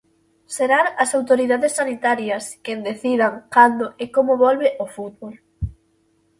[0.55, 5.33] Serán as autoridades sanitarias quen decidan cando e como volve o fútbol.